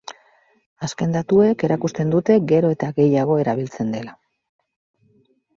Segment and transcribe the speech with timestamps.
[0.87, 4.17] Azken datuek erakusten dute gero eta gehiago erabiltzen dela.